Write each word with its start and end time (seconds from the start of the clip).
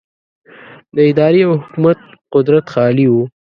د 0.95 0.97
ادارې 1.09 1.41
او 1.47 1.53
حکومت 1.61 1.99
قدرت 2.33 2.65
خالي 2.73 3.07
و. 3.09 3.15